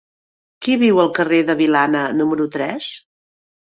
Qui 0.67 0.77
viu 0.85 1.03
al 1.03 1.13
carrer 1.19 1.43
de 1.51 1.59
Vilana 1.63 2.05
número 2.19 2.53
tres? 2.61 2.93